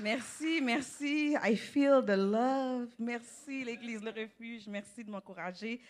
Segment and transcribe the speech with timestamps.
[0.00, 1.34] Merci, merci.
[1.42, 2.88] I feel the love.
[3.00, 4.68] Merci, l'Église Le Refuge.
[4.68, 5.80] Merci de m'encourager.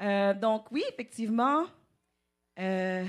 [0.00, 1.66] Euh, donc, oui, effectivement,
[2.58, 3.06] euh,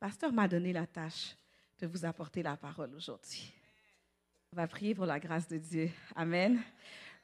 [0.00, 1.36] Pasteur m'a donné la tâche
[1.78, 3.52] de vous apporter la parole aujourd'hui.
[4.52, 5.88] On va prier pour la grâce de Dieu.
[6.16, 6.60] Amen.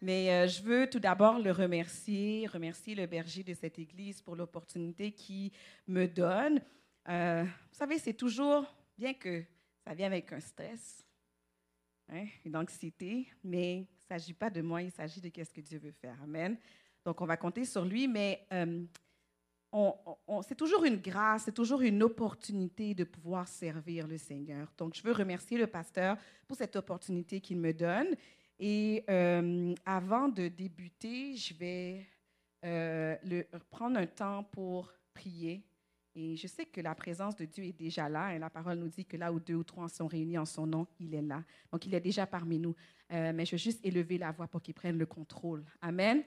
[0.00, 4.36] Mais euh, je veux tout d'abord le remercier, remercier le berger de cette Église pour
[4.36, 5.50] l'opportunité qu'il
[5.88, 6.60] me donne.
[7.06, 9.42] vous savez, c'est toujours, bien que
[9.84, 11.07] ça vient avec un stress,
[12.10, 15.60] hein, une anxiété, mais il ne s'agit pas de moi, il s'agit de ce que
[15.60, 16.16] Dieu veut faire.
[16.22, 16.56] Amen.
[17.04, 18.84] Donc, on va compter sur lui, mais euh,
[20.42, 24.72] c'est toujours une grâce, c'est toujours une opportunité de pouvoir servir le Seigneur.
[24.76, 28.14] Donc, je veux remercier le pasteur pour cette opportunité qu'il me donne.
[28.58, 32.06] Et euh, avant de débuter, je vais
[32.64, 33.16] euh,
[33.70, 35.62] prendre un temps pour prier
[36.18, 38.34] et je sais que la présence de Dieu est déjà là.
[38.34, 40.66] Et la parole nous dit que là où deux ou trois sont réunis en son
[40.66, 41.44] nom, il est là.
[41.70, 42.74] Donc, il est déjà parmi nous.
[43.12, 45.64] Euh, mais je veux juste élever la voix pour qu'il prenne le contrôle.
[45.80, 46.24] Amen.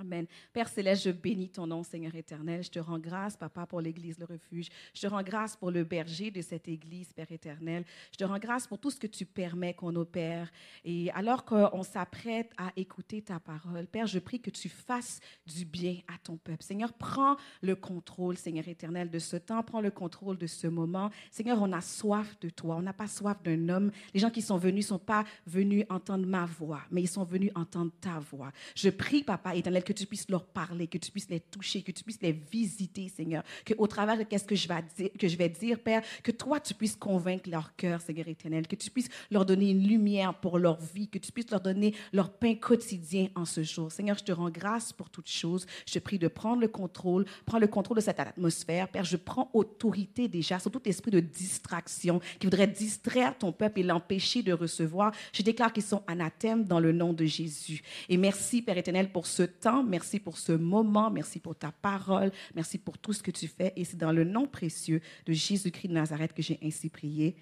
[0.00, 0.26] Amen.
[0.54, 2.62] Père Céleste, je bénis ton nom, Seigneur éternel.
[2.62, 4.68] Je te rends grâce, Papa, pour l'Église, le refuge.
[4.94, 7.84] Je te rends grâce pour le berger de cette Église, Père éternel.
[8.10, 10.50] Je te rends grâce pour tout ce que tu permets qu'on opère.
[10.86, 15.66] Et alors qu'on s'apprête à écouter ta parole, Père, je prie que tu fasses du
[15.66, 16.62] bien à ton peuple.
[16.62, 19.62] Seigneur, prends le contrôle, Seigneur éternel, de ce temps.
[19.62, 21.10] Prends le contrôle de ce moment.
[21.30, 22.76] Seigneur, on a soif de toi.
[22.76, 23.90] On n'a pas soif d'un homme.
[24.14, 27.24] Les gens qui sont venus ne sont pas venus entendre ma voix, mais ils sont
[27.24, 28.50] venus entendre ta voix.
[28.74, 32.04] Je prie, Papa éternel, tu puisses leur parler, que tu puisses les toucher, que tu
[32.04, 33.42] puisses les visiter, Seigneur.
[33.64, 36.30] Que au travers de ce que je vais dire, que je vais dire, Père, que
[36.30, 40.34] toi tu puisses convaincre leur cœur, Seigneur éternel, que tu puisses leur donner une lumière
[40.34, 43.90] pour leur vie, que tu puisses leur donner leur pain quotidien en ce jour.
[43.90, 45.66] Seigneur, je te rends grâce pour toutes choses.
[45.86, 48.88] Je te prie de prendre le contrôle, prends le contrôle de cette atmosphère.
[48.88, 53.80] Père, je prends autorité déjà sur tout esprit de distraction qui voudrait distraire ton peuple
[53.80, 55.12] et l'empêcher de recevoir.
[55.32, 57.82] Je déclare qu'ils sont anathèmes dans le nom de Jésus.
[58.08, 61.10] Et merci, Père éternel, pour ce temps Merci pour ce moment.
[61.10, 62.30] Merci pour ta parole.
[62.54, 63.72] Merci pour tout ce que tu fais.
[63.76, 67.36] Et c'est dans le nom précieux de Jésus-Christ de Nazareth que j'ai ainsi prié.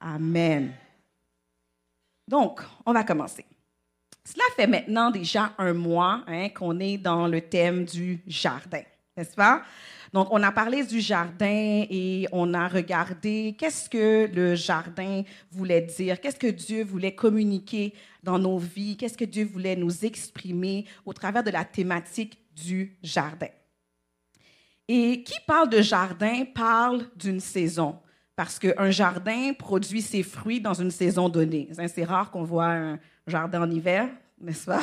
[0.00, 0.72] Amen.
[2.28, 3.44] Donc, on va commencer.
[4.24, 8.82] Cela fait maintenant déjà un mois hein, qu'on est dans le thème du jardin,
[9.16, 9.62] n'est-ce pas?
[10.12, 15.22] Donc, on a parlé du jardin et on a regardé qu'est-ce que le jardin
[15.52, 20.04] voulait dire, qu'est-ce que Dieu voulait communiquer dans nos vies, qu'est-ce que Dieu voulait nous
[20.04, 23.48] exprimer au travers de la thématique du jardin.
[24.88, 27.96] Et qui parle de jardin parle d'une saison,
[28.34, 31.68] parce qu'un jardin produit ses fruits dans une saison donnée.
[31.86, 32.98] C'est rare qu'on voit un
[33.28, 34.08] jardin en hiver,
[34.40, 34.82] n'est-ce pas?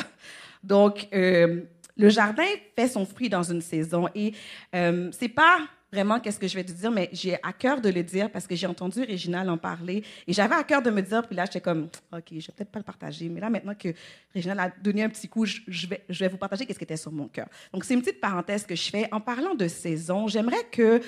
[0.62, 1.62] Donc, euh,
[1.98, 4.32] le jardin fait son fruit dans une saison et
[4.74, 5.58] euh, c'est pas
[5.92, 8.46] vraiment qu'est-ce que je vais te dire, mais j'ai à cœur de le dire parce
[8.46, 11.44] que j'ai entendu Réginal en parler et j'avais à cœur de me dire, puis là,
[11.46, 13.88] j'étais comme, OK, je vais peut-être pas le partager, mais là, maintenant que
[14.34, 16.96] Réginal a donné un petit coup, je, vais, je vais vous partager qu'est-ce qui était
[16.96, 17.48] sur mon cœur.
[17.72, 19.08] Donc, c'est une petite parenthèse que je fais.
[19.12, 21.00] En parlant de saison, j'aimerais que,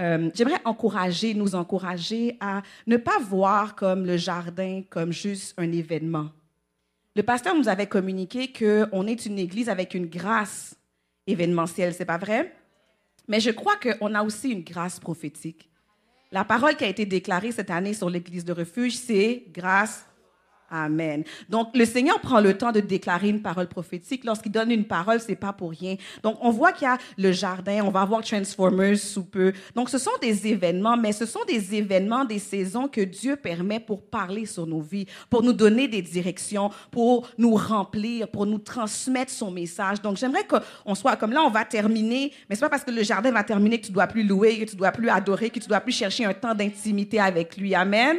[0.00, 5.70] euh, j'aimerais encourager, nous encourager à ne pas voir comme le jardin comme juste un
[5.72, 6.30] événement
[7.16, 10.76] le pasteur nous avait communiqué qu'on est une église avec une grâce
[11.26, 12.54] événementielle, c'est pas vrai?
[13.26, 15.68] Mais je crois qu'on a aussi une grâce prophétique.
[16.30, 20.04] La parole qui a été déclarée cette année sur l'église de refuge, c'est grâce
[20.70, 21.24] Amen.
[21.48, 24.24] Donc, le Seigneur prend le temps de déclarer une parole prophétique.
[24.24, 25.96] Lorsqu'il donne une parole, c'est pas pour rien.
[26.22, 29.54] Donc, on voit qu'il y a le jardin, on va voir Transformers sous peu.
[29.74, 33.80] Donc, ce sont des événements, mais ce sont des événements, des saisons que Dieu permet
[33.80, 38.58] pour parler sur nos vies, pour nous donner des directions, pour nous remplir, pour nous
[38.58, 40.02] transmettre son message.
[40.02, 43.02] Donc, j'aimerais qu'on soit comme là, on va terminer, mais c'est pas parce que le
[43.02, 45.68] jardin va terminer que tu dois plus louer, que tu dois plus adorer, que tu
[45.68, 47.74] dois plus chercher un temps d'intimité avec lui.
[47.74, 48.18] Amen?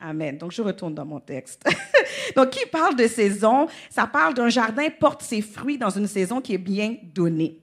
[0.00, 0.38] Amen.
[0.38, 1.68] Donc, je retourne dans mon texte.
[2.36, 3.66] Donc, qui parle de saison?
[3.90, 7.60] Ça parle d'un jardin porte ses fruits dans une saison qui est bien donnée.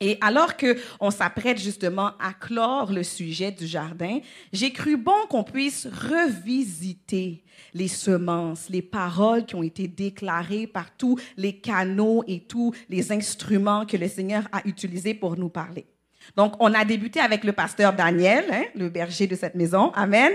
[0.00, 4.18] Et alors que on s'apprête justement à clore le sujet du jardin,
[4.52, 7.42] j'ai cru bon qu'on puisse revisiter
[7.72, 13.10] les semences, les paroles qui ont été déclarées par tous les canaux et tous les
[13.10, 15.86] instruments que le Seigneur a utilisés pour nous parler.
[16.36, 19.92] Donc, on a débuté avec le pasteur Daniel, hein, le berger de cette maison.
[19.94, 20.32] Amen.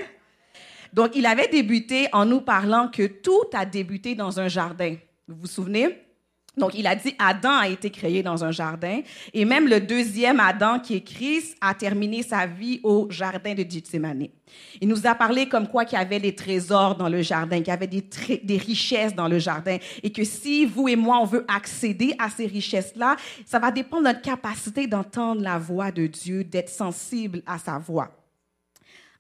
[0.93, 4.95] Donc, il avait débuté en nous parlant que tout a débuté dans un jardin.
[5.27, 5.97] Vous vous souvenez?
[6.57, 8.99] Donc, il a dit Adam a été créé dans un jardin.
[9.33, 13.65] Et même le deuxième Adam, qui est Christ, a terminé sa vie au jardin de
[13.67, 14.27] Gethsemane.
[14.81, 17.69] Il nous a parlé comme quoi qu'il y avait des trésors dans le jardin, qu'il
[17.69, 18.03] y avait des,
[18.43, 19.77] des richesses dans le jardin.
[20.03, 23.15] Et que si vous et moi, on veut accéder à ces richesses-là,
[23.45, 27.77] ça va dépendre de notre capacité d'entendre la voix de Dieu, d'être sensible à sa
[27.77, 28.11] voix.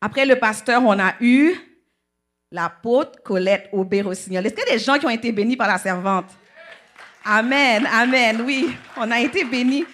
[0.01, 1.53] Après le pasteur, on a eu
[2.51, 4.45] l'apôtre Colette Aubé-Rossignol.
[4.45, 6.25] Est-ce qu'il y a des gens qui ont été bénis par la servante?
[7.23, 9.85] Amen, amen, oui, on a été bénis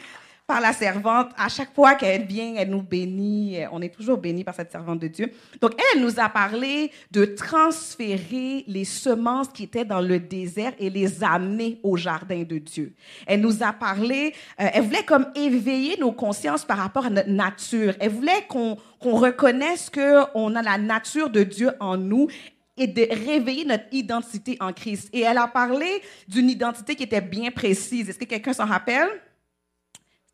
[0.47, 1.29] par la servante.
[1.37, 3.57] À chaque fois qu'elle vient, elle nous bénit.
[3.71, 5.31] On est toujours bénis par cette servante de Dieu.
[5.59, 10.89] Donc, elle nous a parlé de transférer les semences qui étaient dans le désert et
[10.89, 12.95] les amener au jardin de Dieu.
[13.25, 17.29] Elle nous a parlé, euh, elle voulait comme éveiller nos consciences par rapport à notre
[17.29, 17.93] nature.
[17.99, 22.29] Elle voulait qu'on qu'on reconnaisse qu'on a la nature de Dieu en nous
[22.77, 25.09] et de réveiller notre identité en Christ.
[25.13, 28.09] Et elle a parlé d'une identité qui était bien précise.
[28.09, 29.09] Est-ce que quelqu'un s'en rappelle?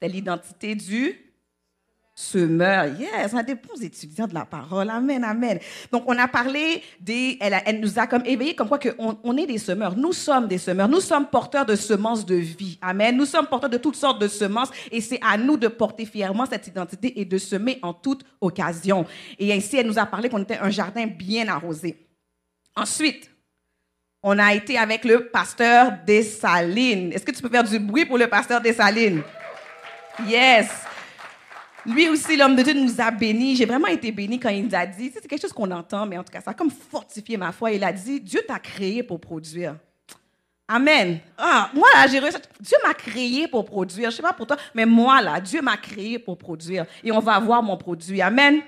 [0.04, 1.16] C'était l'identité du
[2.14, 2.88] semeur.
[3.00, 4.90] Yes, on a des bons étudiants de la parole.
[4.90, 5.60] Amen, amen.
[5.94, 7.38] Donc, on a parlé des.
[7.40, 9.96] Elle, elle nous a comme éveillé comme quoi que on, est des semeurs.
[9.96, 10.90] Nous sommes des semeurs.
[10.90, 12.78] Nous sommes porteurs de semences de vie.
[12.82, 13.16] Amen.
[13.16, 16.46] Nous sommes porteurs de toutes sortes de semences et c'est à nous de porter fièrement
[16.48, 19.06] cette identité et de semer en toute occasion.
[19.40, 22.10] Et ainsi, elle nous a parlé qu'on était un jardin bien arrosé.
[22.76, 23.32] Ensuite,
[24.22, 27.14] on a été avec le pasteur Dessalines.
[27.14, 29.24] Est-ce que tu peux faire du bruit pour le pasteur Dessalines?
[30.28, 30.70] Yes.
[31.86, 33.56] Lui aussi, l'homme de Dieu nous a bénis.
[33.56, 36.18] J'ai vraiment été béni quand il nous a dit, c'est quelque chose qu'on entend, mais
[36.18, 37.72] en tout cas, ça a comme fortifié ma foi.
[37.72, 39.76] Il a dit, Dieu t'a créé pour produire.
[40.68, 41.20] Amen.
[41.38, 42.20] Ah, moi, là, j'ai.
[42.20, 44.12] Dieu m'a créé pour produire.
[44.12, 46.86] Je sais pas pour toi, mais moi, là, Dieu m'a créé pour produire.
[47.04, 48.22] Et on va avoir mon produit.
[48.22, 48.62] Amen.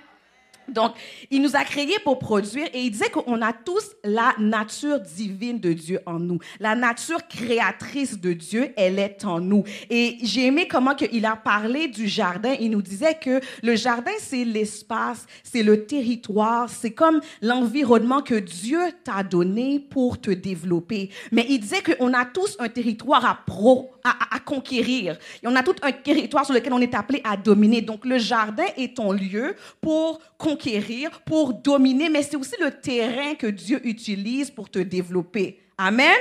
[0.67, 0.93] Donc,
[1.31, 5.59] il nous a créés pour produire et il disait qu'on a tous la nature divine
[5.59, 6.39] de Dieu en nous.
[6.59, 9.63] La nature créatrice de Dieu, elle est en nous.
[9.89, 12.55] Et j'ai aimé comment il a parlé du jardin.
[12.59, 18.35] Il nous disait que le jardin, c'est l'espace, c'est le territoire, c'est comme l'environnement que
[18.35, 21.09] Dieu t'a donné pour te développer.
[21.31, 25.17] Mais il disait qu'on a tous un territoire à, pro, à, à conquérir.
[25.43, 27.81] Et on a tout un territoire sur lequel on est appelé à dominer.
[27.81, 33.35] Donc, le jardin est ton lieu pour conquérir pour dominer, mais c'est aussi le terrain
[33.35, 35.59] que Dieu utilise pour te développer.
[35.77, 36.15] Amen?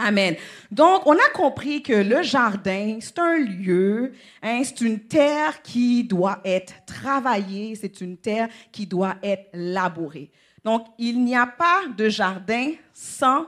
[0.00, 0.36] Amen.
[0.70, 4.12] Donc, on a compris que le jardin, c'est un lieu,
[4.42, 10.30] hein, c'est une terre qui doit être travaillée, c'est une terre qui doit être labourée.
[10.64, 13.46] Donc, il n'y a pas de jardin sans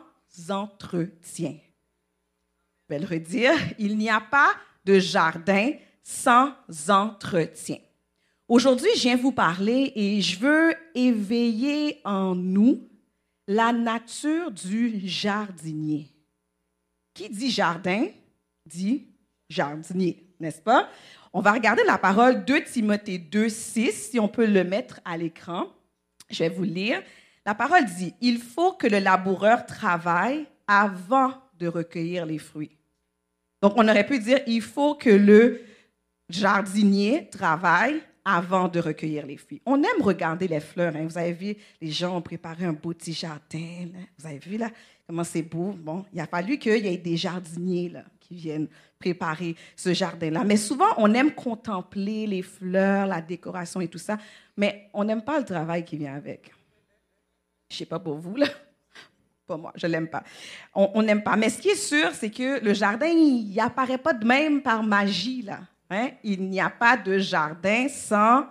[0.49, 1.55] entretien.
[2.90, 4.52] Vais le redire, il n'y a pas
[4.84, 5.70] de jardin
[6.02, 6.52] sans
[6.88, 7.76] entretien.
[8.48, 12.88] Aujourd'hui, je viens vous parler et je veux éveiller en nous
[13.46, 16.08] la nature du jardinier.
[17.14, 18.08] Qui dit jardin
[18.66, 19.06] dit
[19.48, 20.88] jardinier, n'est-ce pas?
[21.32, 25.16] On va regarder la parole de Timothée 2, 6, si on peut le mettre à
[25.16, 25.69] l'écran.
[26.28, 27.00] Je vais vous lire.
[27.46, 32.80] La parole dit, il faut que le laboureur travaille avant de recueillir les fruits.
[33.62, 35.61] Donc, on aurait pu dire, il faut que le
[36.29, 39.61] jardinier travaille avant de recueillir les fruits.
[39.67, 40.95] On aime regarder les fleurs.
[40.95, 41.07] Hein.
[41.07, 43.89] Vous avez vu, les gens ont préparé un beau petit jardin.
[44.19, 44.71] Vous avez vu là
[45.07, 45.73] comment c'est beau.
[45.77, 48.69] Bon, il a fallu qu'il y ait des jardiniers qui viennent
[48.99, 50.45] préparer ce jardin-là.
[50.45, 54.19] Mais souvent, on aime contempler les fleurs, la décoration et tout ça,
[54.57, 56.53] mais on n'aime pas le travail qui vient avec.
[57.71, 58.47] Je sais pas pour vous là.
[59.56, 60.23] Moi, je l'aime pas.
[60.75, 61.37] On n'aime pas.
[61.37, 64.82] Mais ce qui est sûr, c'est que le jardin, il apparaît pas de même par
[64.82, 65.61] magie là.
[65.91, 66.11] Hein?
[66.23, 68.47] Il n'y a pas de jardin sans,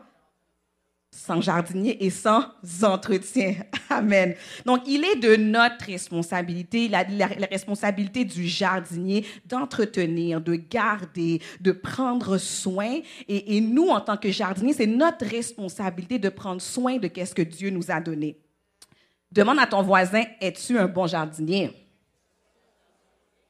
[1.09, 2.43] sans jardinier et sans
[2.83, 3.55] entretien.
[3.89, 4.35] Amen.
[4.65, 11.71] Donc, il est de notre responsabilité, la, la, responsabilité du jardinier d'entretenir, de garder, de
[11.71, 12.99] prendre soin.
[13.29, 17.41] Et, nous, en tant que jardinier, c'est notre responsabilité de prendre soin de ce que
[17.41, 18.37] Dieu nous a donné.
[19.31, 21.71] Demande à ton voisin, es-tu un bon jardinier?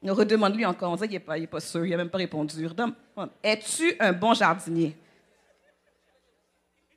[0.02, 0.92] Redemande-lui encore.
[0.92, 1.84] On dirait qu'il n'est pas, pas, sûr.
[1.84, 2.66] Il n'a même pas répondu.
[3.42, 4.96] Es-tu un bon jardinier?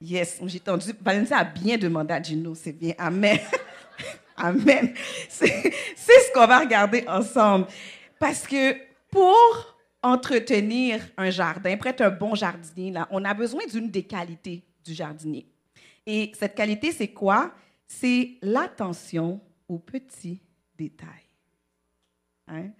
[0.01, 0.91] Yes, j'ai entendu.
[1.01, 2.55] Valentin a bien demandé à Gino.
[2.55, 2.93] C'est bien.
[2.97, 3.39] Amen.
[4.37, 4.93] Amen.
[5.29, 7.67] C'est ce qu'on va regarder ensemble.
[8.19, 8.75] Parce que
[9.09, 14.03] pour entretenir un jardin, pour être un bon jardinier, là, on a besoin d'une des
[14.03, 15.45] qualités du jardinier.
[16.05, 17.53] Et cette qualité, c'est quoi?
[18.00, 20.41] C'est l'attention aux petits
[20.77, 21.07] détails.
[22.47, 22.71] Hein?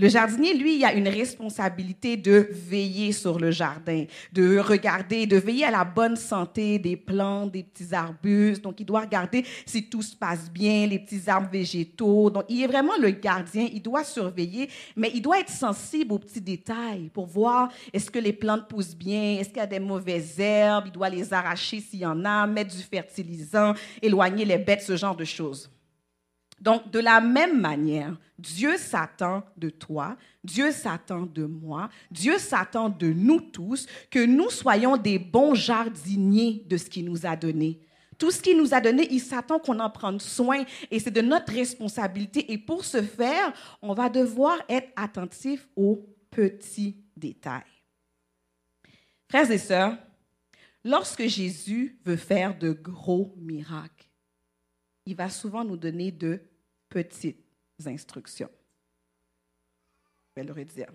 [0.00, 5.36] Le jardinier, lui, il a une responsabilité de veiller sur le jardin, de regarder, de
[5.36, 8.62] veiller à la bonne santé des plantes, des petits arbustes.
[8.62, 12.30] Donc, il doit regarder si tout se passe bien, les petits arbres végétaux.
[12.30, 13.66] Donc, il est vraiment le gardien.
[13.72, 18.20] Il doit surveiller, mais il doit être sensible aux petits détails pour voir est-ce que
[18.20, 20.84] les plantes poussent bien, est-ce qu'il y a des mauvaises herbes.
[20.86, 24.96] Il doit les arracher s'il y en a, mettre du fertilisant, éloigner les bêtes, ce
[24.96, 25.68] genre de choses.
[26.60, 32.88] Donc, de la même manière, Dieu s'attend de toi, Dieu s'attend de moi, Dieu s'attend
[32.88, 37.80] de nous tous que nous soyons des bons jardiniers de ce qu'il nous a donné.
[38.18, 41.20] Tout ce qu'il nous a donné, il s'attend qu'on en prenne soin et c'est de
[41.20, 42.52] notre responsabilité.
[42.52, 47.62] Et pour ce faire, on va devoir être attentif aux petits détails.
[49.28, 49.96] Frères et sœurs,
[50.84, 54.08] lorsque Jésus veut faire de gros miracles,
[55.06, 56.40] il va souvent nous donner de
[56.88, 57.44] petites
[57.86, 58.50] instructions.
[60.30, 60.90] Je vais le redire.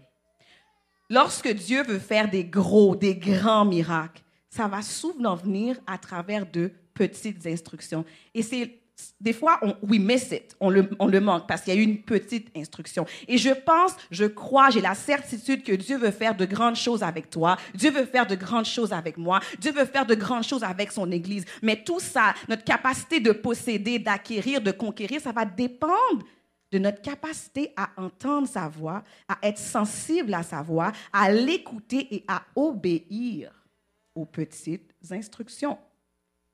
[1.09, 6.49] Lorsque Dieu veut faire des gros, des grands miracles, ça va souvent venir à travers
[6.49, 8.05] de petites instructions.
[8.33, 8.82] Et c'est
[9.19, 11.79] des fois, on, we miss it, on le, on le manque parce qu'il y a
[11.79, 13.05] eu une petite instruction.
[13.27, 17.03] Et je pense, je crois, j'ai la certitude que Dieu veut faire de grandes choses
[17.03, 17.57] avec toi.
[17.73, 19.39] Dieu veut faire de grandes choses avec moi.
[19.59, 21.45] Dieu veut faire de grandes choses avec son Église.
[21.61, 26.23] Mais tout ça, notre capacité de posséder, d'acquérir, de conquérir, ça va dépendre
[26.71, 32.07] de notre capacité à entendre sa voix, à être sensible à sa voix, à l'écouter
[32.13, 33.51] et à obéir
[34.15, 35.77] aux petites instructions.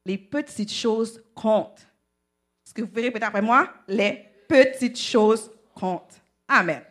[0.05, 1.88] Les petites choses comptent.
[2.69, 6.21] Ce que vous pouvez répéter après moi, les petites choses comptent.
[6.47, 6.83] Amen.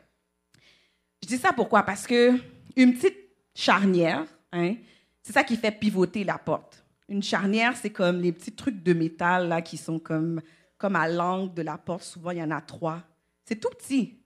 [1.23, 1.85] Je dis ça pourquoi?
[1.85, 2.33] Parce que
[2.75, 3.17] une petite
[3.55, 4.75] charnière, hein,
[5.23, 6.85] c'est ça qui fait pivoter la porte.
[7.09, 10.41] Une charnière, c'est comme les petits trucs de métal là, qui sont comme,
[10.79, 12.03] comme à l'angle de la porte.
[12.03, 13.05] Souvent, il y en a trois
[13.45, 14.19] c'est tout petit.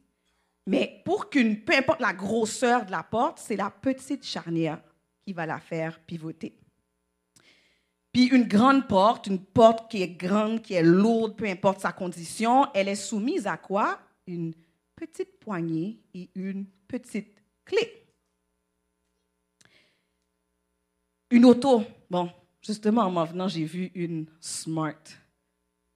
[0.67, 4.81] Mais pour qu'une, peu importe la grosseur de la porte, c'est la petite charnière
[5.21, 6.59] qui va la faire pivoter.
[8.13, 11.93] Puis une grande porte, une porte qui est grande, qui est lourde, peu importe sa
[11.93, 13.99] condition, elle est soumise à quoi?
[14.27, 14.53] Une
[14.95, 18.05] petite poignée et une petite clé.
[21.31, 21.83] Une auto.
[22.11, 25.03] Bon, justement, en m'en venant, j'ai vu une Smart.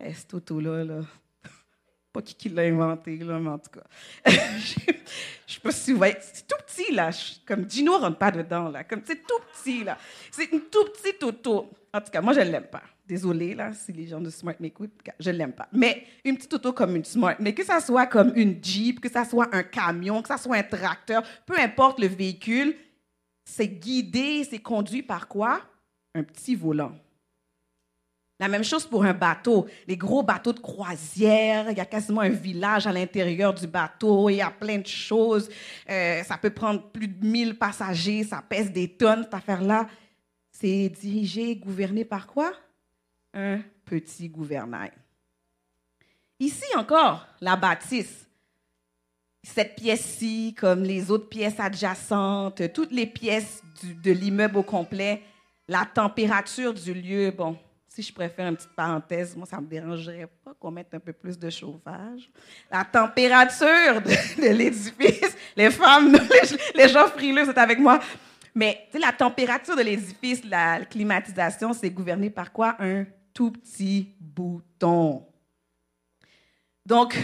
[0.02, 1.02] Et cette auto-là, là,
[2.12, 3.84] pas qui, l'a inventé, là, mais en tout cas.
[5.72, 6.16] si vous voyez.
[6.20, 7.10] C'est tout petit, là.
[7.46, 8.84] Comme Gino rentre pas dedans, là.
[8.84, 9.98] Comme c'est tout petit, là.
[10.30, 11.70] C'est une tout petite auto.
[11.92, 12.82] En tout cas, moi, je ne l'aime pas.
[13.06, 15.68] Désolée, là, si les gens de Smart m'écoutent, je ne l'aime pas.
[15.72, 19.08] Mais une petite auto comme une Smart, mais que ça soit comme une Jeep, que
[19.08, 22.74] ça soit un camion, que ça soit un tracteur, peu importe le véhicule,
[23.44, 25.60] c'est guidé, c'est conduit par quoi?
[26.16, 26.92] Un petit volant.
[28.38, 29.66] La même chose pour un bateau.
[29.86, 34.28] Les gros bateaux de croisière, il y a quasiment un village à l'intérieur du bateau,
[34.28, 35.48] il y a plein de choses.
[35.88, 39.86] Euh, ça peut prendre plus de 1000 passagers, ça pèse des tonnes, cette affaire-là.
[40.50, 42.52] C'est dirigé, gouverné par quoi?
[43.32, 44.92] Un petit gouvernail.
[46.38, 48.26] Ici encore, la bâtisse.
[49.42, 55.22] Cette pièce-ci, comme les autres pièces adjacentes, toutes les pièces de l'immeuble au complet,
[55.68, 57.56] la température du lieu, bon,
[57.96, 60.98] si je préfère une petite parenthèse, moi, ça ne me dérangerait pas qu'on mette un
[60.98, 62.30] peu plus de chauffage.
[62.70, 66.14] La température de, l'édifice, les femmes,
[66.74, 67.98] les, gens frileux, c'est avec moi.
[68.54, 72.76] Mais la température de l'édifice, la climatisation, c'est gouverné par quoi?
[72.80, 75.26] Un tout petit bouton.
[76.84, 77.16] Donc,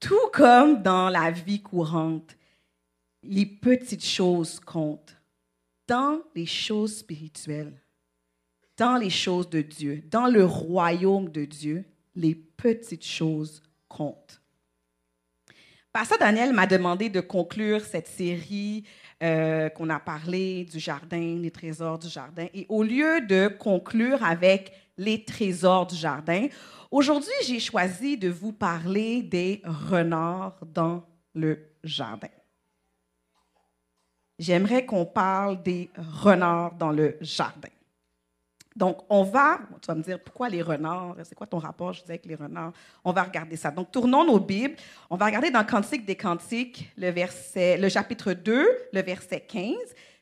[0.00, 2.34] tout comme dans la vie courante,
[3.22, 5.14] les petites choses comptent.
[5.86, 7.78] Dans les choses spirituelles,
[8.78, 14.40] dans les choses de Dieu, dans le royaume de Dieu, les petites choses comptent.
[15.92, 18.84] Pasteur Daniel m'a demandé de conclure cette série
[19.22, 22.46] euh, qu'on a parlé du jardin, les trésors du jardin.
[22.54, 26.46] Et au lieu de conclure avec les trésors du jardin,
[26.90, 31.04] aujourd'hui, j'ai choisi de vous parler des renards dans
[31.34, 32.28] le jardin.
[34.38, 37.70] J'aimerais qu'on parle des renards dans le jardin.
[38.78, 41.16] Donc, on va, tu vas me dire, pourquoi les renards?
[41.24, 42.72] C'est quoi ton rapport, je disais, avec les renards?
[43.04, 43.72] On va regarder ça.
[43.72, 44.76] Donc, tournons nos Bibles.
[45.10, 49.74] On va regarder dans Cantique des Cantiques, le, verset, le chapitre 2, le verset 15.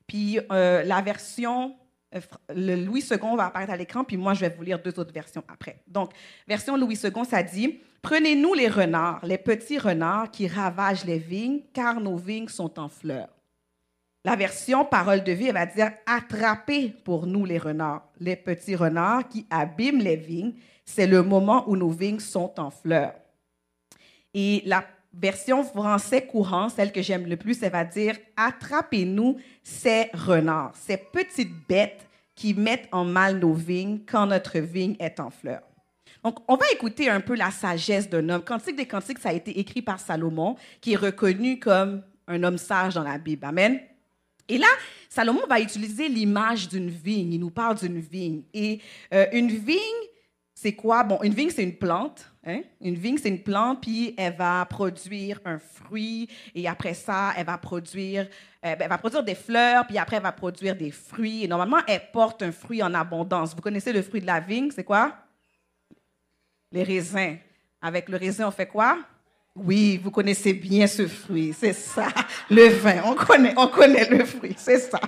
[0.06, 1.76] Puis, euh, la version,
[2.14, 4.98] euh, le Louis II va apparaître à l'écran, puis moi, je vais vous lire deux
[4.98, 5.82] autres versions après.
[5.86, 6.12] Donc,
[6.48, 11.60] version Louis II, ça dit, Prenez-nous les renards, les petits renards qui ravagent les vignes,
[11.74, 13.35] car nos vignes sont en fleurs.
[14.26, 18.74] La version parole de vie, elle va dire attrapez pour nous les renards, les petits
[18.74, 20.54] renards qui abîment les vignes.
[20.84, 23.14] C'est le moment où nos vignes sont en fleurs.
[24.34, 30.10] Et la version français courant, celle que j'aime le plus, elle va dire attrapez-nous ces
[30.12, 32.04] renards, ces petites bêtes
[32.34, 35.62] qui mettent en mal nos vignes quand notre vigne est en fleurs.
[36.24, 38.42] Donc, on va écouter un peu la sagesse d'un homme.
[38.42, 42.58] Cantique des Cantiques, ça a été écrit par Salomon, qui est reconnu comme un homme
[42.58, 43.46] sage dans la Bible.
[43.46, 43.78] Amen.
[44.48, 44.68] Et là,
[45.08, 47.32] Salomon va utiliser l'image d'une vigne.
[47.32, 48.42] Il nous parle d'une vigne.
[48.54, 48.80] Et
[49.12, 49.78] euh, une vigne,
[50.54, 51.02] c'est quoi?
[51.04, 52.30] Bon, une vigne, c'est une plante.
[52.46, 52.62] Hein?
[52.80, 57.46] Une vigne, c'est une plante, puis elle va produire un fruit, et après ça, elle
[57.46, 58.28] va produire,
[58.64, 61.44] euh, ben, elle va produire des fleurs, puis après, elle va produire des fruits.
[61.44, 63.54] Et normalement, elle porte un fruit en abondance.
[63.54, 65.16] Vous connaissez le fruit de la vigne, c'est quoi?
[66.70, 67.36] Les raisins.
[67.82, 68.98] Avec le raisin, on fait quoi?
[69.56, 72.08] Oui, vous connaissez bien ce fruit, c'est ça,
[72.50, 73.00] le vin.
[73.06, 75.00] On connaît, on connaît le fruit, c'est ça.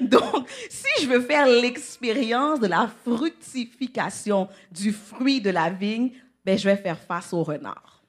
[0.00, 6.12] Donc, si je veux faire l'expérience de la fructification du fruit de la vigne,
[6.44, 8.04] ben, je vais faire face au renard.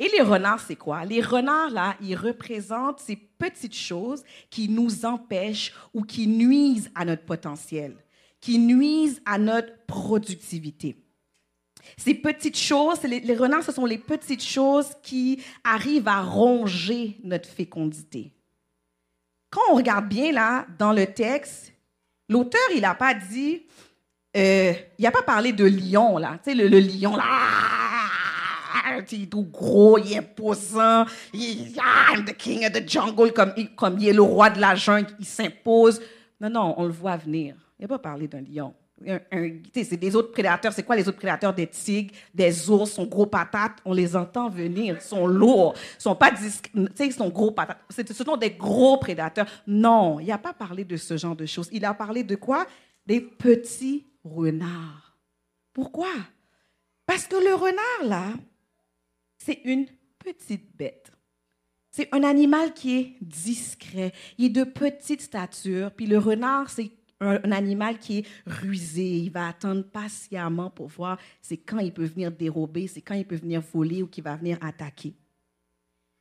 [0.00, 1.04] Et les renards, c'est quoi?
[1.04, 7.04] Les renards, là, ils représentent ces petites choses qui nous empêchent ou qui nuisent à
[7.04, 7.94] notre potentiel,
[8.40, 10.96] qui nuisent à notre productivité.
[11.96, 17.48] Ces petites choses, les, renards, ce sont les petites choses qui arrivent à ronger notre
[17.48, 18.32] fécondité.
[19.50, 21.72] Quand on regarde bien là dans le texte,
[22.28, 23.62] l'auteur il n'a pas dit,
[24.36, 27.24] euh, il n'a pas parlé de lion là, tu sais le, lion là,
[29.10, 33.54] il est tout gros, il est imposant, il est the king of the jungle comme,
[33.76, 36.00] comme il est le roi de la jungle, il s'impose.
[36.40, 37.56] Non non, on le voit venir.
[37.78, 38.74] Il n'a pas parlé d'un lion
[39.74, 40.72] c'est des autres prédateurs.
[40.72, 41.54] C'est quoi les autres prédateurs?
[41.54, 43.78] Des tigres, des ours, sont gros patates.
[43.84, 46.32] On les entend venir, sont lourds, sont pas
[46.74, 47.78] ils sont gros patates.
[47.90, 49.46] Ce sont des gros prédateurs.
[49.66, 51.68] Non, il n'a pas parlé de ce genre de choses.
[51.72, 52.66] Il a parlé de quoi?
[53.06, 55.16] Des petits renards.
[55.72, 56.12] Pourquoi?
[57.06, 58.34] Parce que le renard, là,
[59.38, 59.86] c'est une
[60.18, 61.10] petite bête.
[61.90, 64.12] C'est un animal qui est discret.
[64.36, 65.90] Il est de petite stature.
[65.92, 66.90] Puis le renard, c'est
[67.20, 72.04] un, animal qui est rusé, il va attendre patiemment pour voir c'est quand il peut
[72.04, 75.14] venir dérober, c'est quand il peut venir voler ou qu'il va venir attaquer.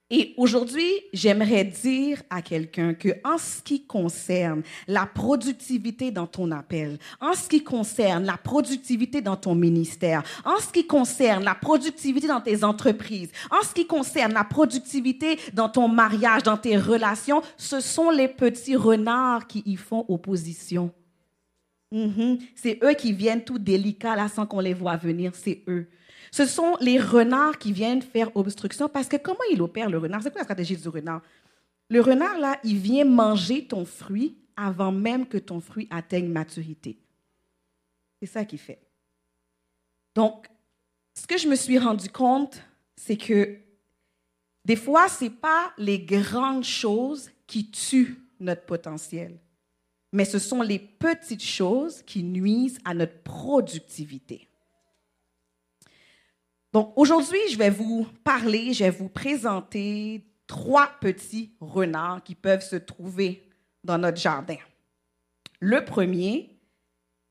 [0.09, 6.49] Et aujourd'hui, j'aimerais dire à quelqu'un que en ce qui concerne la productivité dans ton
[6.51, 11.55] appel, en ce qui concerne la productivité dans ton ministère, en ce qui concerne la
[11.55, 16.77] productivité dans tes entreprises, en ce qui concerne la productivité dans ton mariage, dans tes
[16.77, 20.93] relations, ce sont les petits renards qui y font opposition.
[21.91, 22.39] Mhm.
[22.55, 25.87] C'est eux qui viennent tout délicats là sans qu'on les voit venir, c'est eux.
[26.31, 30.21] Ce sont les renards qui viennent faire obstruction parce que comment il opère le renard?
[30.21, 31.21] C'est quoi la stratégie du renard?
[31.89, 36.97] Le renard, là, il vient manger ton fruit avant même que ton fruit atteigne maturité.
[38.21, 38.81] C'est ça qu'il fait.
[40.15, 40.47] Donc,
[41.13, 42.61] ce que je me suis rendu compte,
[42.95, 43.57] c'est que
[44.65, 49.39] des fois, ce n'est pas les grandes choses qui tuent notre potentiel,
[50.11, 54.47] mais ce sont les petites choses qui nuisent à notre productivité.
[56.73, 62.63] Donc aujourd'hui, je vais vous parler, je vais vous présenter trois petits renards qui peuvent
[62.63, 63.43] se trouver
[63.83, 64.57] dans notre jardin.
[65.59, 66.55] Le premier,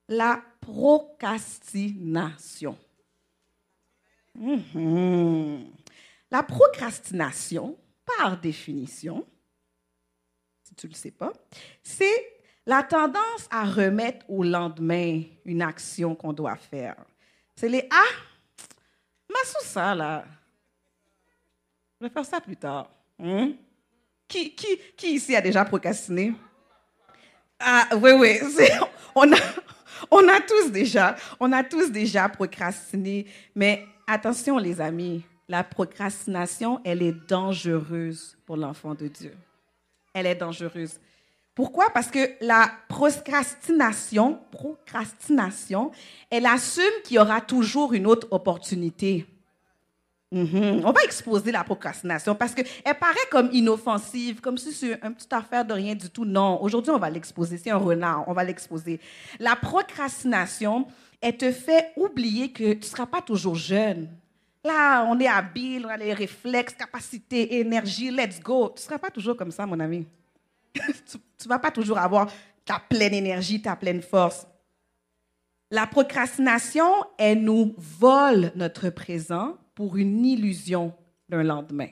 [0.09, 2.77] la procrastination.
[4.35, 5.71] Mhm.
[6.31, 7.79] La procrastination,
[8.19, 9.25] par définition,
[10.63, 11.33] si tu ne le sais pas,
[11.83, 12.33] c'est
[12.67, 16.97] la tendance à remettre au lendemain une action qu'on doit faire.
[17.55, 18.05] C'est les Ah,
[19.47, 20.25] sous ça, là.
[22.01, 22.91] Je vais faire ça plus tard.
[23.19, 23.53] Hein?
[24.29, 26.35] Qui, qui, qui ici a déjà procrastiné?
[27.59, 28.39] Ah, oui, oui.
[29.19, 29.37] On a,
[30.11, 33.25] on a tous déjà, on a tous déjà procrastiné.
[33.55, 39.35] Mais attention, les amis, la procrastination, elle est dangereuse pour l'enfant de Dieu.
[40.13, 41.01] Elle est dangereuse.
[41.55, 41.89] Pourquoi?
[41.89, 45.91] Parce que la procrastination, procrastination,
[46.31, 49.27] elle assume qu'il y aura toujours une autre opportunité.
[50.33, 50.83] Mhm.
[50.85, 52.67] On va exposer la procrastination parce qu'elle
[52.99, 56.25] paraît comme inoffensive, comme si c'est une petite affaire de rien du tout.
[56.25, 57.59] Non, aujourd'hui, on va l'exposer.
[57.59, 59.01] C'est un renard, on va l'exposer.
[59.39, 60.87] La procrastination,
[61.21, 64.09] elle te fait oublier que tu ne seras pas toujours jeune.
[64.65, 68.71] Là, on est habile, on a les réflexes, capacités, énergie, let's go.
[68.71, 70.09] Tu ne seras pas toujours comme ça, mon ami.
[70.75, 72.27] tu ne vas pas toujours avoir
[72.65, 74.45] ta pleine énergie, ta pleine force.
[75.71, 80.93] La procrastination, elle nous vole notre présent pour une illusion
[81.29, 81.91] d'un lendemain.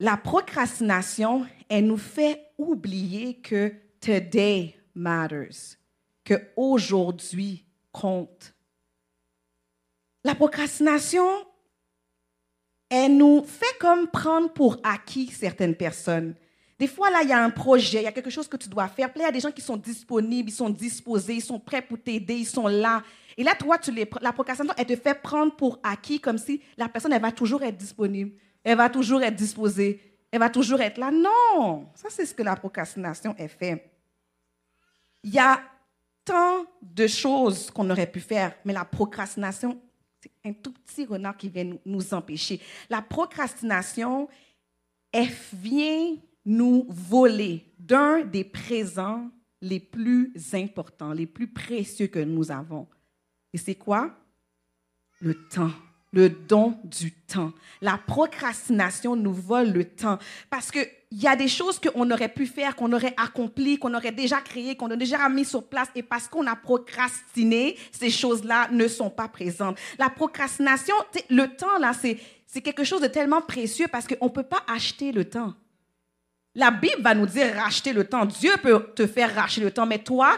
[0.00, 5.76] La procrastination, elle nous fait oublier que today matters,
[6.24, 8.54] que aujourd'hui compte.
[10.24, 11.28] La procrastination,
[12.88, 16.34] elle nous fait comme prendre pour acquis certaines personnes.
[16.78, 18.70] Des fois, là, il y a un projet, il y a quelque chose que tu
[18.70, 19.10] dois faire.
[19.14, 21.98] il y a des gens qui sont disponibles, ils sont disposés, ils sont prêts pour
[22.00, 23.02] t'aider, ils sont là.
[23.36, 26.62] Et là, toi, tu les, la procrastination, elle te fait prendre pour acquis comme si
[26.76, 28.32] la personne, elle va toujours être disponible,
[28.64, 31.10] elle va toujours être disposée, elle va toujours être là.
[31.10, 33.90] Non, ça, c'est ce que la procrastination est fait.
[35.22, 35.60] Il y a
[36.24, 39.80] tant de choses qu'on aurait pu faire, mais la procrastination,
[40.20, 42.60] c'est un tout petit renard qui vient nous empêcher.
[42.88, 44.28] La procrastination,
[45.12, 52.50] elle vient nous voler d'un des présents les plus importants, les plus précieux que nous
[52.50, 52.86] avons.
[53.52, 54.10] Et c'est quoi?
[55.20, 55.72] le temps
[56.12, 57.52] le don du temps.
[57.80, 60.18] La procrastination nous vole le temps
[60.50, 64.12] parce qu'il y a des choses qu'on aurait pu faire, qu'on aurait accompli, qu'on aurait
[64.12, 68.68] déjà créé, qu'on a déjà mis sur place et parce qu'on a procrastiné, ces choses-là
[68.72, 69.78] ne sont pas présentes.
[69.98, 70.94] La procrastination,
[71.28, 74.64] le temps là, c'est c'est quelque chose de tellement précieux parce qu'on ne peut pas
[74.66, 75.54] acheter le temps.
[76.56, 78.24] La Bible va nous dire racheter le temps.
[78.24, 80.36] Dieu peut te faire racheter le temps, mais toi,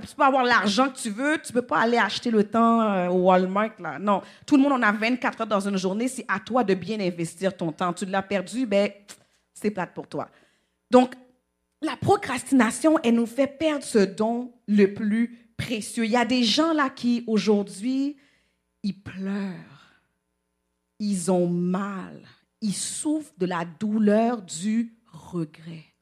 [0.00, 3.08] tu peux avoir l'argent que tu veux, tu peux pas aller acheter le temps euh,
[3.08, 3.72] au Walmart.
[3.78, 3.98] Là.
[3.98, 6.08] Non, tout le monde en a 24 heures dans une journée.
[6.08, 7.92] C'est à toi de bien investir ton temps.
[7.92, 8.90] Tu l'as perdu, ben,
[9.52, 10.28] c'est plate pour toi.
[10.90, 11.14] Donc,
[11.82, 16.04] la procrastination, elle nous fait perdre ce don le plus précieux.
[16.04, 18.16] Il y a des gens là qui, aujourd'hui,
[18.82, 20.00] ils pleurent.
[20.98, 22.20] Ils ont mal.
[22.60, 25.93] Ils souffrent de la douleur du regret.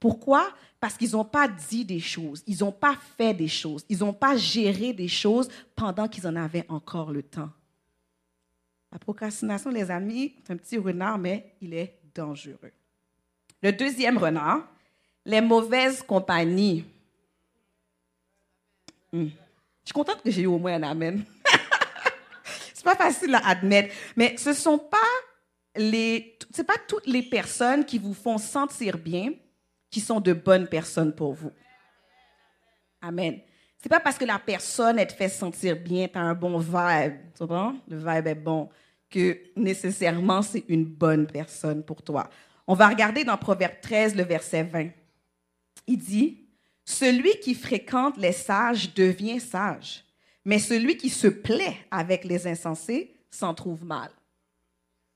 [0.00, 0.50] Pourquoi?
[0.80, 4.14] Parce qu'ils n'ont pas dit des choses, ils n'ont pas fait des choses, ils n'ont
[4.14, 7.50] pas géré des choses pendant qu'ils en avaient encore le temps.
[8.90, 12.72] La procrastination, les amis, c'est un petit renard, mais il est dangereux.
[13.62, 14.66] Le deuxième renard,
[15.26, 16.84] les mauvaises compagnies.
[19.12, 19.26] Hmm.
[19.26, 21.24] Je suis contente que j'ai eu au moins un amen.
[22.74, 24.96] c'est pas facile à admettre, mais ce sont pas
[25.76, 29.32] les, c'est pas toutes les personnes qui vous font sentir bien
[29.90, 31.52] qui sont de bonnes personnes pour vous.
[33.02, 33.40] Amen.
[33.82, 36.58] C'est pas parce que la personne, elle te fait sentir bien, tu as un bon
[36.58, 37.74] vibe, tu comprends?
[37.88, 38.68] Le vibe est bon,
[39.08, 42.28] que nécessairement c'est une bonne personne pour toi.
[42.66, 44.90] On va regarder dans Proverbe 13, le verset 20.
[45.86, 46.46] Il dit,
[46.84, 50.04] Celui qui fréquente les sages devient sage,
[50.44, 54.10] mais celui qui se plaît avec les insensés s'en trouve mal.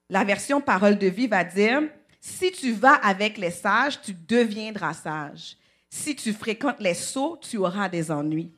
[0.09, 1.83] La version parole de vie va dire,
[2.25, 5.59] si tu vas avec les sages, tu deviendras sage.
[5.91, 8.51] Si tu fréquentes les sots, tu auras des ennuis.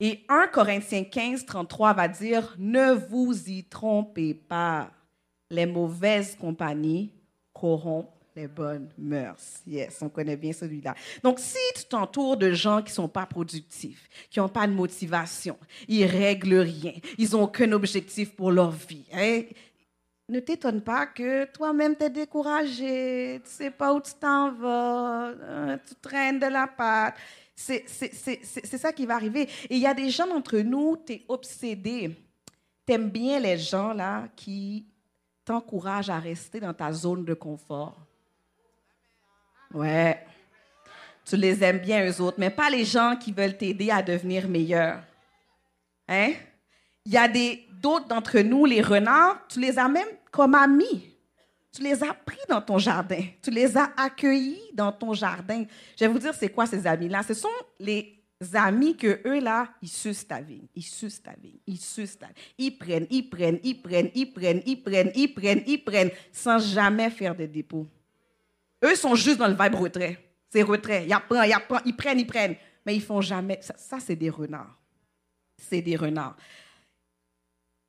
[0.00, 4.90] Et 1 Corinthiens 15, 33 va dire, ne vous y trompez pas.
[5.50, 7.12] Les mauvaises compagnies
[7.52, 9.62] corrompent les bonnes mœurs.
[9.68, 10.96] Yes, on connaît bien celui-là.
[11.22, 15.56] Donc, si tu t'entoures de gens qui sont pas productifs, qui n'ont pas de motivation,
[15.86, 19.42] ils règlent rien, ils n'ont aucun objectif pour leur vie, hein,
[20.30, 25.78] ne t'étonne pas que toi-même t'es découragé, tu sais pas où tu t'en vas, hein,
[25.86, 27.16] tu traînes de la patte.
[27.54, 27.86] C'est
[28.78, 29.42] ça qui va arriver.
[29.68, 32.16] Et il y a des gens d'entre nous, tu es obsédé.
[32.86, 34.86] Tu aimes bien les gens là qui
[35.44, 37.98] t'encouragent à rester dans ta zone de confort.
[39.74, 40.24] Ouais.
[41.24, 44.48] Tu les aimes bien, eux autres, mais pas les gens qui veulent t'aider à devenir
[44.48, 45.02] meilleur.
[46.08, 46.32] Hein?
[47.10, 47.26] Il y a
[47.82, 51.10] d'autres d'entre nous, les renards, tu les as même comme amis.
[51.72, 53.20] Tu les as pris dans ton jardin.
[53.42, 55.64] Tu les as accueillis dans ton jardin.
[55.98, 57.24] Je vais vous dire, c'est quoi ces amis-là?
[57.24, 57.48] Ce sont
[57.80, 58.16] les
[58.54, 60.62] amis que eux, là, ils sucent ta vie.
[60.76, 61.60] Ils sucent ta vie.
[61.66, 62.32] Ils sucent ta vie.
[62.58, 66.60] Ils prennent, ils prennent, ils prennent, ils prennent, ils prennent, ils prennent, ils prennent, sans
[66.60, 67.88] jamais faire de dépôt.
[68.84, 70.16] Eux sont juste dans le vibe retrait.
[70.48, 71.06] C'est retrait.
[71.08, 72.54] Ils apprennent, ils ils prennent, ils prennent.
[72.86, 73.58] Mais ils font jamais.
[73.62, 74.78] Ça c'est des renards.
[75.56, 76.36] C'est des renards.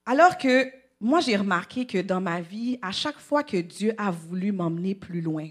[0.06, 4.12] Alors que moi, j'ai remarqué que dans ma vie, à chaque fois que Dieu a
[4.12, 5.50] voulu m'emmener plus loin,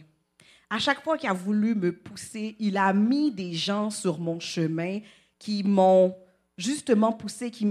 [0.70, 4.38] à chaque fois qu'il a voulu me pousser, il a mis des gens sur mon
[4.38, 5.00] chemin
[5.38, 6.14] qui m'ont
[6.56, 7.64] justement poussé, qui,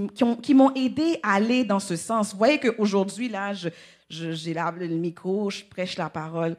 [0.54, 2.32] m'ont aidé à aller dans ce sens.
[2.32, 3.72] Vous voyez qu'aujourd'hui, là, j'ai
[4.10, 6.58] je, le micro, je prêche la parole.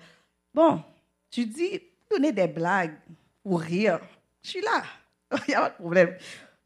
[0.54, 0.82] Bon,
[1.30, 1.80] tu dis,
[2.10, 2.96] donner des blagues
[3.44, 4.00] ou rire.
[4.42, 4.84] Je suis là.
[5.48, 6.16] Il n'y a pas de problème.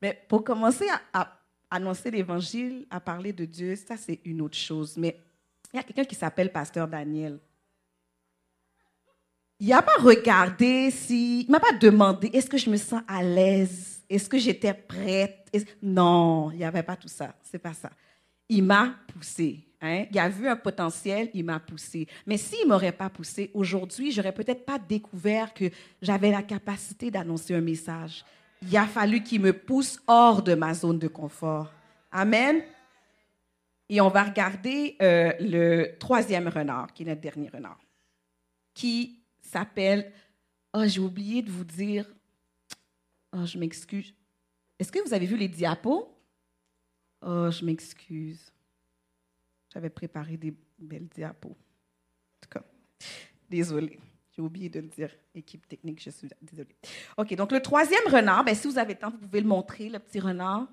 [0.00, 1.40] Mais pour commencer à
[1.74, 4.96] annoncer l'évangile, à parler de Dieu, ça c'est une autre chose.
[4.96, 5.18] Mais
[5.72, 7.38] il y a quelqu'un qui s'appelle Pasteur Daniel.
[9.58, 13.22] Il n'a pas regardé si, il m'a pas demandé est-ce que je me sens à
[13.22, 15.50] l'aise, est-ce que j'étais prête?
[15.82, 17.34] Non, il n'y avait pas tout ça.
[17.42, 17.90] C'est pas ça.
[18.48, 19.64] Il m'a poussé.
[19.80, 20.06] Hein?
[20.10, 22.06] Il a vu un potentiel, il m'a poussé.
[22.26, 25.70] Mais s'il ne m'aurait pas poussé, aujourd'hui, j'aurais peut-être pas découvert que
[26.02, 28.24] j'avais la capacité d'annoncer un message
[28.66, 31.72] il a fallu qu'il me pousse hors de ma zone de confort.
[32.10, 32.62] Amen.
[33.88, 37.80] Et on va regarder euh, le troisième renard, qui est notre dernier renard,
[38.72, 40.12] qui s'appelle.
[40.72, 42.06] Oh, j'ai oublié de vous dire.
[43.32, 44.14] Oh, je m'excuse.
[44.78, 46.10] Est-ce que vous avez vu les diapos?
[47.20, 48.52] Oh, je m'excuse.
[49.72, 51.50] J'avais préparé des belles diapos.
[51.50, 52.64] En tout cas,
[53.48, 53.98] désolée.
[54.34, 56.74] J'ai oublié de le dire, équipe technique, je suis désolée.
[57.16, 59.88] OK, donc le troisième renard, ben, si vous avez le temps, vous pouvez le montrer,
[59.88, 60.66] le petit renard.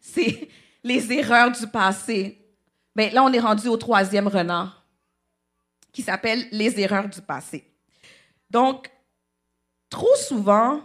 [0.00, 0.48] C'est
[0.82, 2.44] les erreurs du passé.
[2.96, 4.84] Ben, là, on est rendu au troisième renard,
[5.92, 7.70] qui s'appelle les erreurs du passé.
[8.50, 8.90] Donc,
[9.88, 10.80] trop souvent,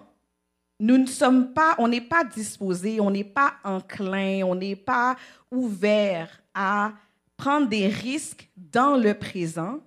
[0.80, 5.16] nous ne sommes pas, on n'est pas disposé, on n'est pas enclin, on n'est pas
[5.50, 6.94] ouvert à
[7.36, 9.80] prendre des risques dans le présent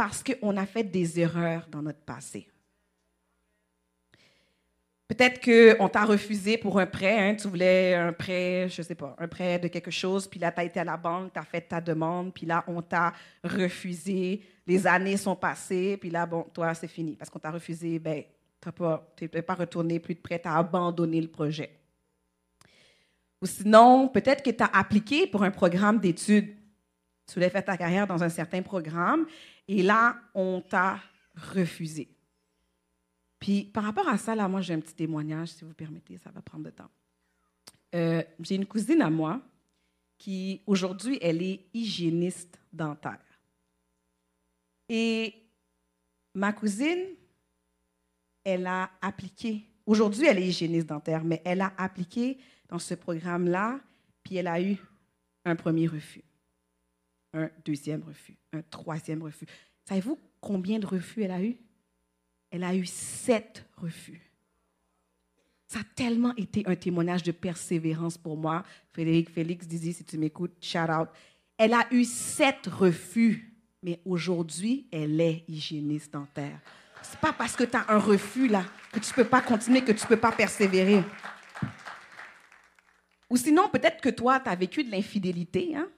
[0.00, 2.48] parce qu'on a fait des erreurs dans notre passé.
[5.06, 8.94] Peut-être qu'on t'a refusé pour un prêt, hein, tu voulais un prêt, je ne sais
[8.94, 11.38] pas, un prêt de quelque chose, puis là, tu as été à la banque, tu
[11.38, 13.12] as fait ta demande, puis là, on t'a
[13.44, 17.98] refusé, les années sont passées, puis là, bon, toi, c'est fini, parce qu'on t'a refusé,
[17.98, 18.22] ben,
[19.14, 21.78] tu n'es pas retourné plus de prêt, tu as abandonné le projet.
[23.42, 26.56] Ou sinon, peut-être que tu as appliqué pour un programme d'études.
[27.26, 29.24] Tu voulais faire ta carrière dans un certain programme,
[29.70, 31.00] et là, on t'a
[31.36, 32.08] refusé.
[33.38, 36.32] Puis par rapport à ça, là, moi, j'ai un petit témoignage, si vous permettez, ça
[36.32, 36.90] va prendre du temps.
[37.94, 39.40] Euh, j'ai une cousine à moi
[40.18, 43.20] qui, aujourd'hui, elle est hygiéniste dentaire.
[44.88, 45.36] Et
[46.34, 47.04] ma cousine,
[48.42, 53.78] elle a appliqué, aujourd'hui, elle est hygiéniste dentaire, mais elle a appliqué dans ce programme-là,
[54.24, 54.76] puis elle a eu
[55.44, 56.24] un premier refus,
[57.32, 59.46] un deuxième refus, un troisième refus.
[59.84, 61.56] Savez-vous combien de refus elle a eu?
[62.50, 64.20] elle a eu sept refus.
[65.66, 68.64] Ça a tellement été un témoignage de persévérance pour moi.
[68.92, 71.08] Félix, Félix Dizzy, si tu m'écoutes, shout out.
[71.56, 76.58] Elle a eu sept refus, mais aujourd'hui, elle est hygiéniste dentaire.
[77.02, 79.82] Ce n'est pas parce que tu as un refus là que tu peux pas continuer,
[79.82, 81.04] que tu peux pas persévérer.
[83.30, 85.76] Ou sinon, peut-être que toi, tu as vécu de l'infidélité.
[85.76, 85.88] Hein?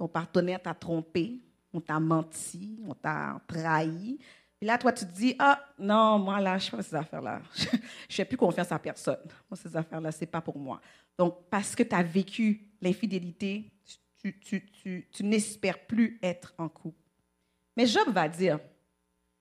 [0.00, 1.42] Ton partenaire t'a trompé,
[1.74, 4.18] on t'a menti, on t'a trahi.
[4.58, 7.42] Et là, toi, tu te dis, ah, non, moi, là, je fais ces affaires-là.
[7.54, 9.20] je ne fais plus confiance à personne.
[9.50, 10.80] Moi, ces affaires-là, ce n'est pas pour moi.
[11.18, 13.70] Donc, parce que tu as vécu l'infidélité,
[14.22, 17.04] tu, tu n'espères plus être en couple.
[17.76, 18.58] Mais Job va dire,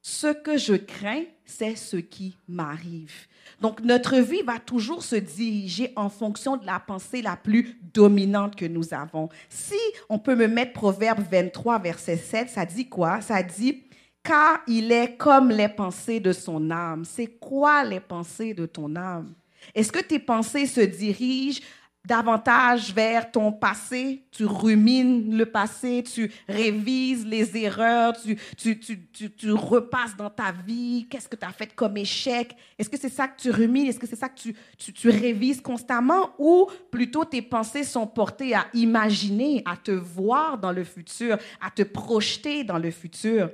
[0.09, 3.27] ce que je crains, c'est ce qui m'arrive.
[3.61, 8.55] Donc, notre vie va toujours se diriger en fonction de la pensée la plus dominante
[8.55, 9.29] que nous avons.
[9.49, 9.77] Si
[10.09, 13.21] on peut me mettre Proverbe 23, verset 7, ça dit quoi?
[13.21, 13.83] Ça dit,
[14.23, 17.05] car il est comme les pensées de son âme.
[17.05, 19.33] C'est quoi les pensées de ton âme?
[19.75, 21.61] Est-ce que tes pensées se dirigent
[22.05, 28.13] davantage vers ton passé, tu rumines le passé, tu révises les erreurs,
[28.57, 33.09] tu, repasses dans ta vie, qu'est-ce que tu as fait comme échec, est-ce que c'est
[33.09, 34.55] ça que tu rumines, est-ce que c'est ça que tu,
[34.93, 40.71] tu, révises constamment, ou plutôt tes pensées sont portées à imaginer, à te voir dans
[40.71, 43.49] le futur, à te projeter dans le futur?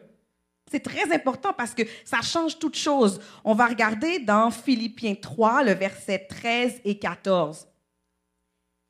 [0.71, 3.21] C'est très important parce que ça change toute chose.
[3.43, 7.67] On va regarder dans Philippiens 3, le verset 13 et 14.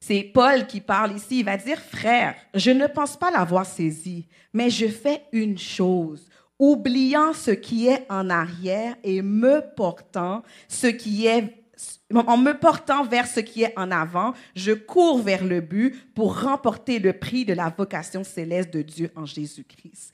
[0.08, 1.39] C'est Paul qui parle ici.
[1.39, 6.30] Il va dire, frère, je ne pense pas l'avoir saisi, mais je fais une chose,
[6.60, 11.56] oubliant ce qui est en arrière et me portant ce qui est
[12.13, 16.39] en me portant vers ce qui est en avant, je cours vers le but pour
[16.39, 20.13] remporter le prix de la vocation céleste de Dieu en Jésus-Christ.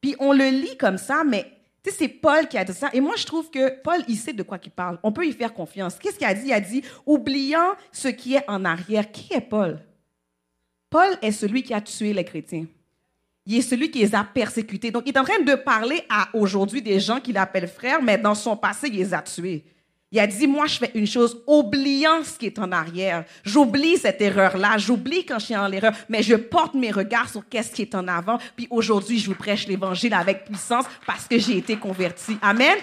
[0.00, 1.44] Puis on le lit comme ça, mais
[1.90, 2.90] c'est Paul qui a dit ça.
[2.92, 4.98] Et moi, je trouve que Paul, il sait de quoi il parle.
[5.02, 5.96] On peut y faire confiance.
[5.98, 6.46] Qu'est-ce qu'il a dit?
[6.46, 9.10] Il a dit, oubliant ce qui est en arrière.
[9.10, 9.80] Qui est Paul?
[10.88, 12.66] Paul est celui qui a tué les chrétiens.
[13.46, 14.92] Il est celui qui les a persécutés.
[14.92, 18.16] Donc, il est en train de parler à aujourd'hui des gens qu'il appelle frères, mais
[18.16, 19.64] dans son passé, il les a tués.
[20.12, 23.24] Il a dit, moi, je fais une chose, oubliant ce qui est en arrière.
[23.44, 27.48] J'oublie cette erreur-là, j'oublie quand je suis en l'erreur, mais je porte mes regards sur
[27.48, 28.38] qu'est-ce qui est en avant.
[28.54, 32.36] Puis aujourd'hui, je vous prêche l'évangile avec puissance parce que j'ai été converti.
[32.42, 32.76] Amen.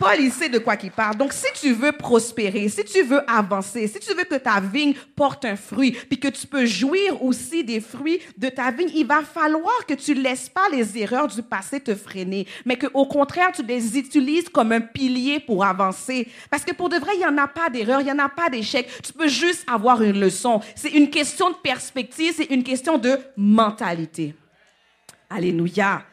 [0.00, 1.16] Paul, il sait de quoi il parle.
[1.16, 4.94] Donc, si tu veux prospérer, si tu veux avancer, si tu veux que ta vigne
[5.14, 9.06] porte un fruit, puis que tu peux jouir aussi des fruits de ta vigne, il
[9.06, 13.04] va falloir que tu laisses pas les erreurs du passé te freiner, mais que au
[13.04, 16.26] contraire, tu les utilises comme un pilier pour avancer.
[16.50, 18.30] Parce que pour de vrai, il n'y en a pas d'erreur, il n'y en a
[18.30, 18.88] pas d'échec.
[19.02, 20.62] Tu peux juste avoir une leçon.
[20.76, 24.34] C'est une question de perspective, c'est une question de mentalité.
[25.28, 26.04] Alléluia.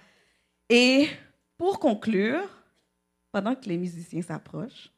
[0.69, 1.07] Et
[1.57, 2.41] pour conclure,
[3.37, 4.89] pendant que les musiciens s'approchent.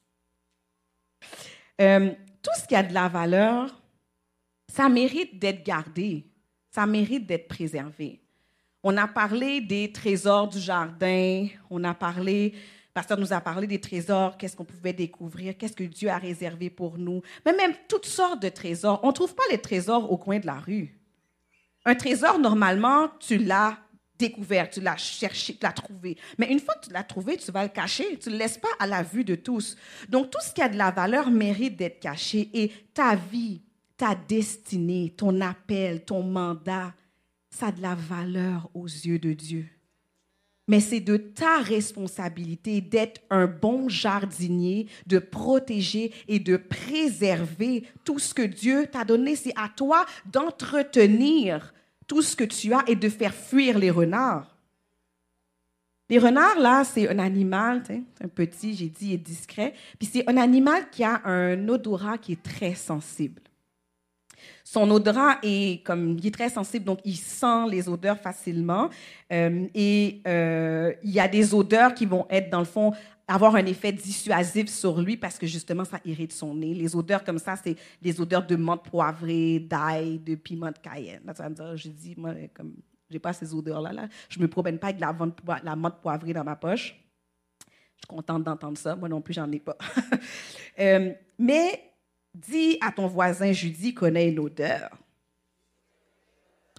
[1.82, 3.78] Euh, tout ce qui a de la valeur,
[4.72, 6.26] ça mérite d'être gardé,
[6.72, 8.22] ça mérite d'être préservé.
[8.82, 13.68] On a parlé des trésors du jardin, on a parlé, le pasteur nous a parlé
[13.68, 17.74] des trésors, qu'est-ce qu'on pouvait découvrir, qu'est-ce que Dieu a réservé pour nous, mais même
[17.90, 19.02] toutes sortes de trésors.
[19.04, 20.98] On ne trouve pas les trésors au coin de la rue.
[21.84, 23.78] Un trésor, normalement, tu l'as
[24.20, 26.18] découvert, tu l'as cherché, tu l'as trouvé.
[26.38, 28.58] Mais une fois que tu l'as trouvé, tu vas le cacher, tu ne le laisses
[28.58, 29.78] pas à la vue de tous.
[30.10, 33.62] Donc tout ce qui a de la valeur mérite d'être caché et ta vie,
[33.98, 36.94] ta destinée, ton appel, ton mandat,
[37.50, 39.66] ça a de la valeur aux yeux de Dieu.
[40.70, 48.20] mais c'est de ta responsabilité d'être un bon jardinier, de protéger et de préserver tout
[48.20, 49.36] ce que Dieu t'a donné.
[49.36, 51.74] C'est à toi d'entretenir
[52.10, 54.58] tout ce que tu as et de faire fuir les renards.
[56.10, 57.84] Les renards, là, c'est un animal,
[58.20, 59.76] un petit, j'ai dit, est discret.
[60.00, 63.44] Puis c'est un animal qui a un odorat qui est très sensible.
[64.64, 68.90] Son odorat est comme il est très sensible, donc il sent les odeurs facilement.
[69.32, 72.94] Euh, et euh, il y a des odeurs qui vont être dans le fond
[73.28, 76.74] avoir un effet dissuasif sur lui parce que justement ça irrite son nez.
[76.74, 81.22] Les odeurs comme ça, c'est des odeurs de menthe poivrée, d'ail, de piment de cayenne.
[81.76, 82.74] Je dis moi comme
[83.10, 85.16] j'ai pas ces odeurs là là, je me promène pas avec la,
[85.64, 86.96] la menthe poivrée dans ma poche.
[88.00, 88.96] Je suis contente d'entendre ça.
[88.96, 89.78] Moi non plus, j'en ai pas.
[90.80, 91.89] euh, mais
[92.34, 94.90] Dis à ton voisin, Judy connaît une odeur.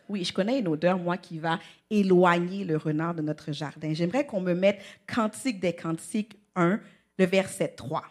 [0.09, 3.95] Oui, je connais une odeur, moi, qui va éloigner le renard de notre jardin.
[3.95, 6.81] J'aimerais qu'on me mette Cantique des Cantiques 1,
[7.19, 8.05] le verset 3.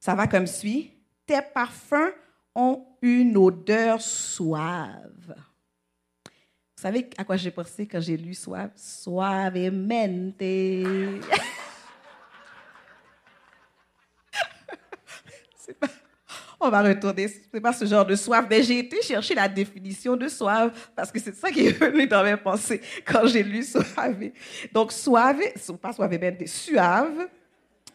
[0.00, 0.92] Ça va comme suit.
[1.26, 2.12] Tes parfums
[2.54, 5.34] ont une odeur suave.
[6.76, 8.70] Vous savez à quoi j'ai pensé quand j'ai lu suave?
[8.76, 10.40] Suavemente.
[16.60, 17.28] on va retourner.
[17.28, 18.46] C'est pas ce genre de soif.
[18.48, 22.06] Mais j'ai été chercher la définition de soif parce que c'est ça qui est venu
[22.06, 24.30] dans mes pensées quand j'ai lu soave.
[24.72, 25.40] Donc, soave,
[25.80, 27.28] pas soave, mais suave,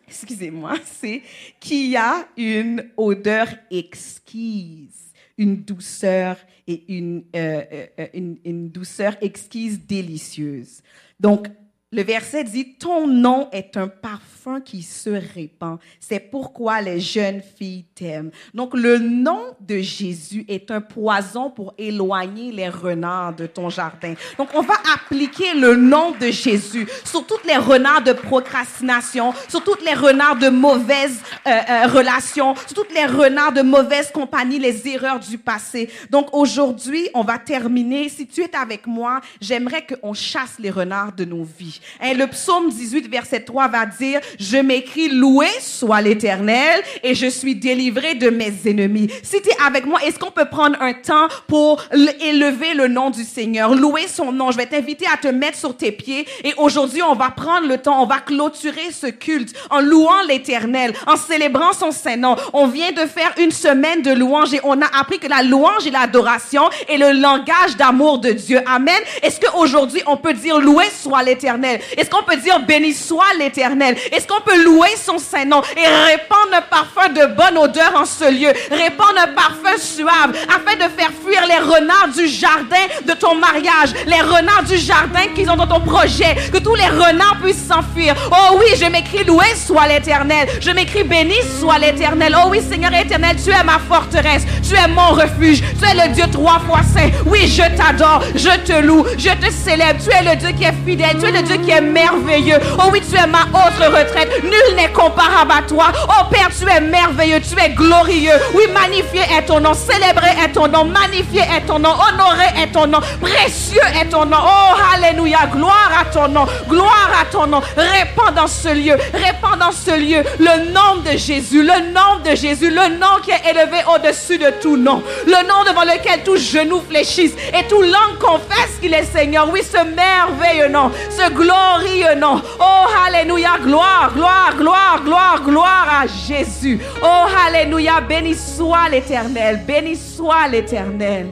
[0.08, 1.22] excusez-moi, c'est
[1.60, 7.64] qui a une odeur exquise, une douceur et une, euh,
[8.00, 10.82] euh, une, une douceur exquise, délicieuse.
[11.20, 11.48] Donc,
[11.92, 15.80] le verset dit, ton nom est un parfum qui se répand.
[16.00, 18.30] C'est pourquoi les jeunes filles t'aiment.
[18.54, 24.14] Donc le nom de Jésus est un poison pour éloigner les renards de ton jardin.
[24.38, 29.64] Donc on va appliquer le nom de Jésus sur toutes les renards de procrastination, sur
[29.64, 34.60] toutes les renards de mauvaises euh, euh, relations, sur toutes les renards de mauvaise compagnie,
[34.60, 35.90] les erreurs du passé.
[36.12, 38.10] Donc aujourd'hui, on va terminer.
[38.10, 41.79] Si tu es avec moi, j'aimerais qu'on chasse les renards de nos vies.
[42.04, 47.28] Et le psaume 18, verset 3 va dire, je m'écris, loué soit l'éternel et je
[47.28, 49.10] suis délivré de mes ennemis.
[49.24, 51.84] Si tu es avec moi, est-ce qu'on peut prendre un temps pour
[52.22, 54.52] élever le nom du Seigneur, louer son nom?
[54.52, 57.78] Je vais t'inviter à te mettre sur tes pieds et aujourd'hui, on va prendre le
[57.78, 62.36] temps, on va clôturer ce culte en louant l'éternel, en célébrant son Saint-Nom.
[62.54, 65.86] On vient de faire une semaine de louange et on a appris que la louange
[65.86, 68.62] et l'adoration est le langage d'amour de Dieu.
[68.66, 69.00] Amen.
[69.22, 71.69] Est-ce qu'aujourd'hui, on peut dire loué soit l'éternel?
[71.98, 73.96] Est-ce qu'on peut dire béni soit l'Éternel?
[74.12, 78.32] Est-ce qu'on peut louer son Saint-Nom et répandre un parfum de bonne odeur en ce
[78.32, 78.52] lieu?
[78.72, 83.90] Répandre un parfum suave afin de faire fuir les renards du jardin de ton mariage,
[84.06, 88.16] les renards du jardin qu'ils ont dans ton projet, que tous les renards puissent s'enfuir.
[88.32, 90.48] Oh oui, je m'écris loué soit l'Éternel.
[90.62, 92.36] Je m'écris béni soit l'Éternel.
[92.38, 94.44] Oh oui, Seigneur éternel, tu es ma forteresse.
[94.68, 95.62] Tu es mon refuge.
[95.80, 97.10] Tu es le Dieu trois fois saint.
[97.26, 98.24] Oui, je t'adore.
[98.36, 99.06] Je te loue.
[99.18, 100.00] Je te célèbre.
[100.04, 101.18] Tu es le Dieu qui est fidèle.
[101.20, 102.60] Tu es le Dieu qui est merveilleux.
[102.78, 104.44] Oh oui, tu es ma autre retraite.
[104.44, 105.86] Nul n'est comparable à toi.
[106.08, 108.40] Oh Père, tu es merveilleux, tu es glorieux.
[108.54, 112.72] Oui, magnifié est ton nom, célébré est ton nom, magnifié est ton nom, honoré est
[112.72, 114.38] ton nom, précieux est ton nom.
[114.42, 117.62] Oh, alléluia, gloire à ton nom, gloire à ton nom.
[117.76, 122.36] Répands dans ce lieu, répands dans ce lieu le nom de Jésus, le nom de
[122.36, 126.38] Jésus, le nom qui est élevé au-dessus de tout nom, le nom devant lequel tout
[126.38, 129.50] genou fléchisse et tout langue confesse qu'il est Seigneur.
[129.52, 132.42] Oui, ce merveilleux nom, ce glorieux glorieux nom.
[132.60, 136.80] Oh, Alléluia, gloire, gloire, gloire, gloire, gloire à Jésus.
[137.02, 141.28] Oh, Alléluia, béni soit l'Éternel, béni soit l'Éternel.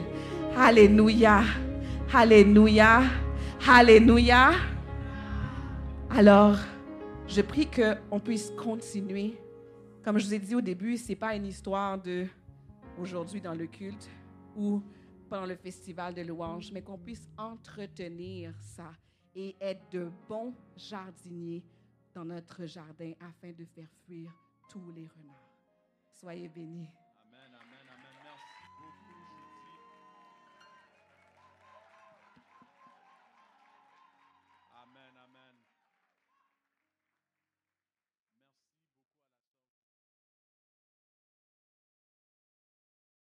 [0.56, 1.42] Alléluia,
[2.12, 3.02] Alléluia,
[3.66, 4.50] Alléluia.
[6.10, 6.56] Alors,
[7.28, 9.38] je prie qu'on puisse continuer.
[10.04, 12.26] Comme je vous ai dit au début, ce n'est pas une histoire de
[13.00, 14.08] aujourd'hui dans le culte
[14.56, 14.82] ou
[15.28, 18.90] pendant le festival de louanges, mais qu'on puisse entretenir ça
[19.34, 21.64] et être de bons jardiniers
[22.14, 24.30] dans notre jardin afin de faire fuir
[24.68, 25.48] tous les renards.
[26.12, 26.88] Soyez bénis.